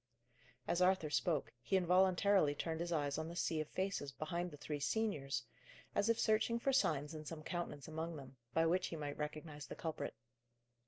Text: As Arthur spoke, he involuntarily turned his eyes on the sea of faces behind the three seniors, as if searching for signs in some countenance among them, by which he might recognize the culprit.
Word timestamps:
As 0.67 0.81
Arthur 0.81 1.11
spoke, 1.11 1.53
he 1.61 1.77
involuntarily 1.77 2.55
turned 2.55 2.79
his 2.79 2.91
eyes 2.91 3.19
on 3.19 3.27
the 3.27 3.35
sea 3.35 3.61
of 3.61 3.67
faces 3.69 4.11
behind 4.11 4.49
the 4.49 4.57
three 4.57 4.79
seniors, 4.79 5.43
as 5.93 6.09
if 6.09 6.19
searching 6.19 6.57
for 6.57 6.73
signs 6.73 7.13
in 7.13 7.23
some 7.23 7.43
countenance 7.43 7.87
among 7.87 8.15
them, 8.15 8.35
by 8.51 8.65
which 8.65 8.87
he 8.87 8.95
might 8.95 9.15
recognize 9.19 9.67
the 9.67 9.75
culprit. 9.75 10.15